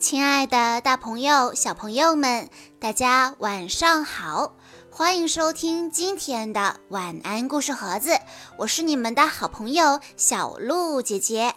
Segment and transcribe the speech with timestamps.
[0.00, 2.48] 亲爱的，大朋友、小朋友们，
[2.80, 4.54] 大家晚上好！
[4.90, 8.18] 欢迎收听今天的晚安故事盒子，
[8.56, 11.54] 我是你们的好朋友小鹿姐姐。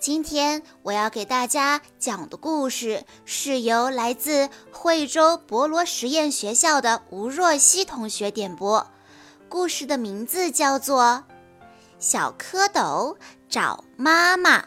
[0.00, 8.88] 今天我要给大家讲的故事是由来自惠州博罗实验学校的吴若曦同学点播，
[9.48, 11.22] 故事的名字叫做
[12.00, 13.16] 《小蝌蚪
[13.48, 14.58] 找妈妈》。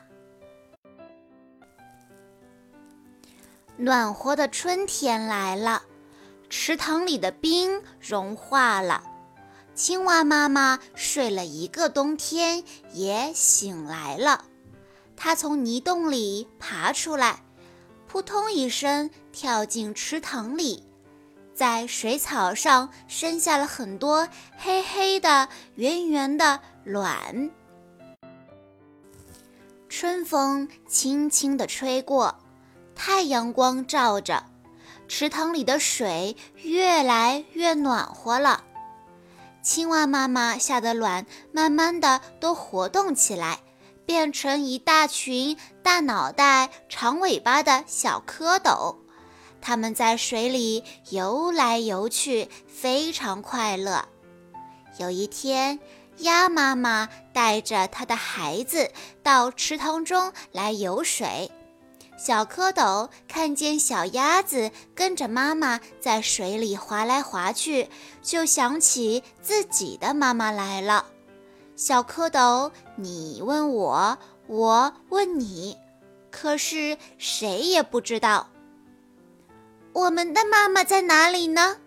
[3.78, 5.84] 暖和的春天来了，
[6.50, 9.04] 池塘里的冰融化了，
[9.74, 14.46] 青蛙妈妈睡了一个冬天也醒来了。
[15.18, 17.44] 它从泥洞里爬出来，
[18.08, 20.86] 扑通一声跳进池塘里，
[21.54, 27.52] 在水草上生下了很多黑黑的、圆圆的卵。
[29.90, 32.40] 春风轻轻地吹过。
[32.96, 34.46] 太阳光照着，
[35.08, 38.64] 池塘里的水越来越暖和了。
[39.62, 43.60] 青蛙妈妈下的卵慢慢的都活动起来，
[44.06, 48.96] 变成一大群大脑袋、长尾巴的小蝌蚪。
[49.62, 54.08] 它们在水里游来游去，非常快乐。
[55.00, 55.80] 有一天，
[56.20, 58.92] 鸭妈妈带着它的孩子
[59.24, 61.52] 到池塘中来游水。
[62.18, 67.90] 小蝌蚪看见小鸭子跟着妈妈在水里划来划去，
[68.22, 71.08] 就想起自己的妈妈来了。
[71.76, 75.78] 小蝌蚪，你问我，我问你，
[76.32, 78.48] 可是谁也不知道
[79.92, 81.78] 我们的妈妈在哪里呢？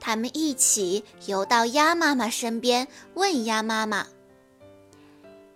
[0.00, 4.08] 他们一起游到鸭妈妈身边，问鸭妈妈：“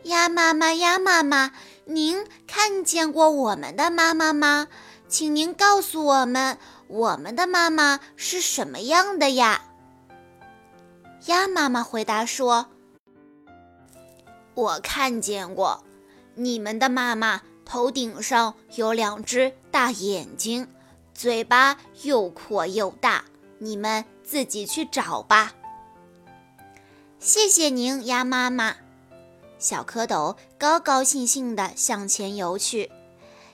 [0.04, 1.50] 鸭妈妈，鸭妈妈。”
[1.90, 4.68] 您看见过我们的妈妈吗？
[5.08, 9.62] 请您告诉我们，我们的妈妈是什么样的呀？
[11.24, 12.66] 鸭妈妈回答说
[14.52, 15.82] ：“我看见过，
[16.34, 20.68] 你们的妈妈头顶上有两只大眼睛，
[21.14, 23.24] 嘴巴又阔又大，
[23.56, 25.54] 你们自己去找吧。”
[27.18, 28.76] 谢谢您，鸭妈妈。
[29.58, 32.90] 小蝌蚪高高兴兴地向前游去，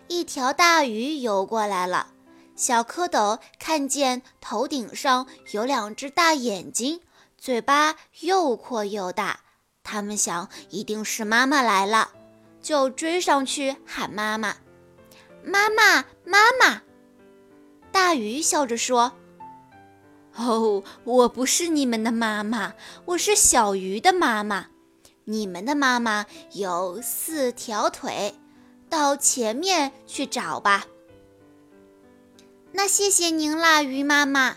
[0.09, 2.09] 一条大鱼游过来了。
[2.55, 7.01] 小蝌蚪看见头顶上有两只大眼睛，
[7.39, 9.41] 嘴巴又阔又大，
[9.83, 12.11] 他们想一定是妈妈来了，
[12.61, 14.57] 就追上去喊妈妈
[15.43, 16.83] ：“妈妈，妈妈！”
[17.91, 19.13] 大鱼笑着说
[20.37, 22.75] ：“哦，我不是你们的妈妈，
[23.07, 24.67] 我是小鱼的妈妈。”
[25.25, 28.35] 你们的妈妈有四条腿，
[28.91, 30.87] 到前面去找吧。
[32.73, 34.57] 那谢谢您啦，鱼妈妈。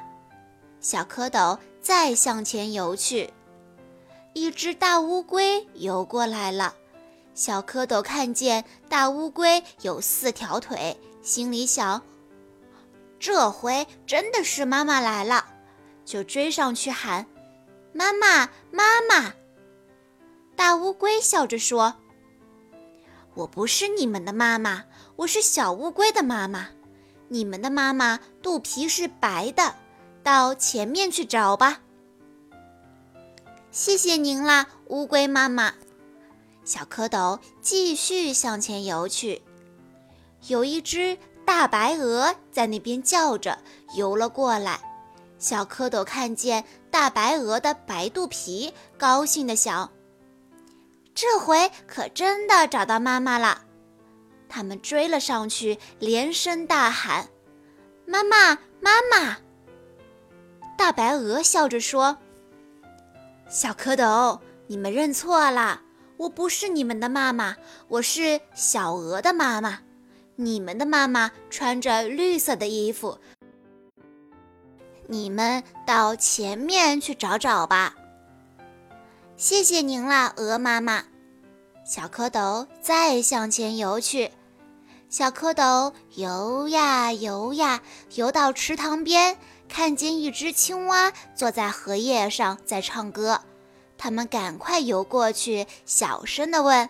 [0.79, 3.33] 小蝌蚪再向前游去，
[4.33, 6.75] 一只大乌龟游过来了。
[7.33, 12.01] 小蝌蚪看见大乌龟有四条腿，心里想：
[13.19, 15.45] 这回真的是妈妈来了，
[16.03, 17.25] 就追上去喊
[17.93, 19.33] ：“妈妈，妈妈！”
[20.57, 21.93] 大乌龟笑着说
[23.35, 24.85] ：“我不是你们的妈妈，
[25.15, 26.69] 我是小乌龟的妈妈。
[27.27, 29.75] 你们的妈妈肚皮是白的，
[30.23, 31.81] 到前面去找吧。”
[33.69, 35.75] 谢谢您啦，乌龟妈妈。
[36.65, 39.43] 小蝌蚪继续向前游去，
[40.47, 43.59] 有一只大白鹅在那边叫着
[43.93, 44.79] 游了过来。
[45.37, 49.91] 小蝌蚪看见大白鹅的白肚皮，高兴地想。
[51.17, 53.63] 这回可真的找到妈妈了，
[54.47, 57.27] 他们追了上去，连声大喊
[58.05, 59.37] ：“妈妈，妈妈！”
[60.77, 62.19] 大白鹅笑着说
[63.49, 65.81] ：“小蝌蚪，你们认错了，
[66.17, 67.55] 我不是你们的妈妈，
[67.87, 69.79] 我是小鹅的妈妈。
[70.35, 73.17] 你们的妈妈穿着绿色的衣服，
[75.07, 77.95] 你们到前面去找找吧。”
[79.37, 81.03] 谢谢您了，鹅妈妈。
[81.85, 84.31] 小蝌蚪再向前游去，
[85.09, 87.81] 小蝌蚪游呀游呀，
[88.15, 89.37] 游到池塘边，
[89.69, 93.41] 看见一只青蛙坐在荷叶上在唱歌。
[93.95, 96.89] 他们赶快游过去，小声地问：“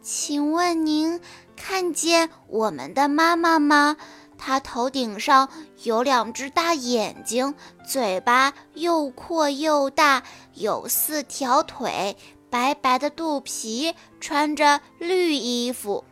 [0.00, 1.20] 请问您
[1.56, 3.96] 看见我们的妈妈吗？”
[4.42, 5.50] 它头顶上
[5.82, 7.54] 有两只大眼睛，
[7.86, 10.22] 嘴巴又阔又大，
[10.54, 12.16] 有四条腿，
[12.48, 16.04] 白白的肚皮，穿着绿衣服。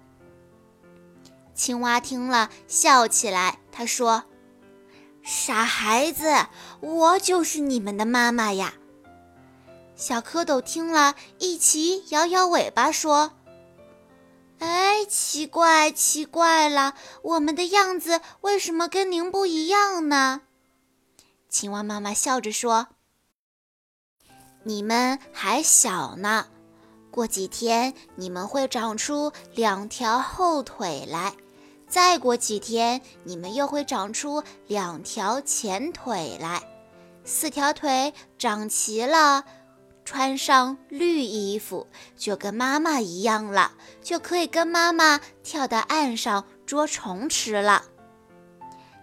[1.54, 3.58] 青蛙听了，笑起来。
[3.72, 4.24] 他说
[5.24, 6.46] ：“傻孩子，
[6.80, 8.74] 我就是你们的妈妈呀。”
[9.96, 13.32] 小蝌蚪听了一齐摇摇尾巴说
[14.58, 20.42] ：“哎，奇怪，奇怪了，我们的样子为什么跟您不一样呢？”
[21.48, 22.88] 青蛙妈妈笑着说
[24.64, 26.48] ：“你们还小呢。”
[27.10, 31.32] 过几天，你们会长出两条后腿来；
[31.88, 36.62] 再过几天，你们又会长出两条前腿来。
[37.24, 39.44] 四条腿长齐了，
[40.08, 47.84] 穿上绿衣服，就跟妈妈一样了，就可以跟妈妈跳到岸上捉虫吃了。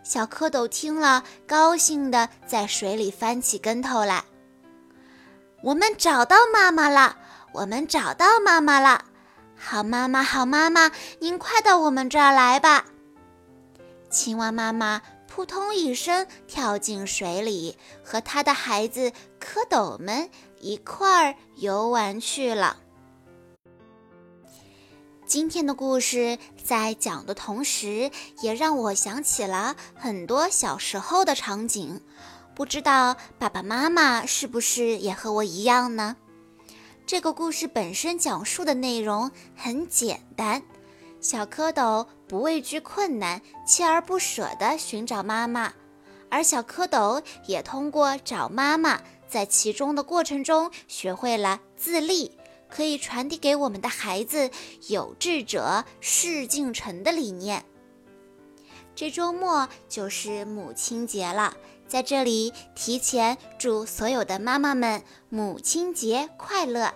[0.02, 4.24] 小蝌蚪听了，高兴地在水里翻起跟头来。
[5.62, 7.16] 我们找到妈妈了！
[7.54, 9.06] 我们找到妈妈了，
[9.56, 12.84] 好妈妈，好妈妈，您快到我们这儿来吧！
[14.10, 20.30] 青蛙妈妈扑通一声跳进水里，和它的孩子蝌蚪们
[20.60, 22.78] 一块儿游玩去了。
[25.26, 28.12] 今天的故事在讲的同时，
[28.42, 32.00] 也让我想起了很多小时候的场景，
[32.54, 36.16] 不知道爸爸妈妈是不是也和我一样呢？
[37.08, 40.62] 这个故事本身讲述的内容很简单，
[41.20, 45.74] 小蝌蚪不畏惧困难，锲而不舍地寻找妈妈，
[46.30, 49.02] 而小蝌蚪也通过找妈妈，
[49.36, 52.32] 在其中的过程中学会了自立，
[52.70, 54.50] 可以传递给我们的孩子
[54.88, 57.66] “有志者事竟成”的理念。
[58.96, 66.94] 这周末就是母亲节了，在这里提前祝所有的妈妈们母亲节快乐！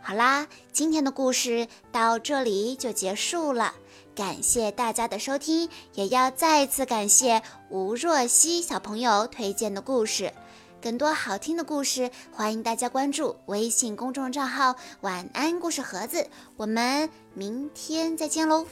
[0.00, 3.74] 好啦，今天的故事到这里就结束了，
[4.14, 10.32] 感谢大家的收听，也要再次感谢吴若曦小朋友推荐的故事。
[10.82, 16.26] 更多好听的故事，欢迎大家关注微信公众账号“晚安故事盒子”。
[16.58, 18.66] 我们明天再见喽！